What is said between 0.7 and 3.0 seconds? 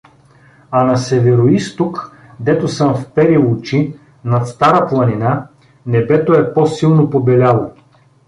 А на североизток, дето съм